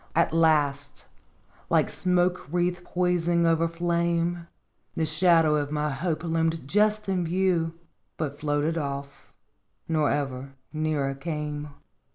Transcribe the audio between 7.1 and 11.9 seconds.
view, But floated off, nor ever nearer came.